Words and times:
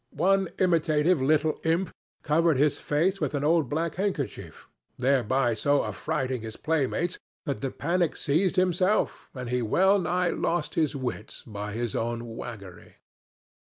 One 0.17 0.47
imitative 0.57 1.21
little 1.21 1.59
imp 1.63 1.91
covered 2.23 2.57
his 2.57 2.79
face 2.79 3.21
with 3.21 3.35
an 3.35 3.43
old 3.43 3.69
black 3.69 3.93
handkerchief, 4.01 4.67
thereby 4.97 5.53
so 5.53 5.83
affrighting 5.85 6.41
his 6.41 6.57
playmates 6.57 7.19
that 7.45 7.61
the 7.61 7.69
panic 7.69 8.15
seized 8.15 8.55
himself 8.55 9.29
and 9.35 9.47
he 9.51 9.61
wellnigh 9.61 10.31
lost 10.31 10.73
his 10.73 10.95
wits 10.95 11.43
by 11.45 11.73
his 11.73 11.93
own 11.93 12.25
waggery. 12.35 12.95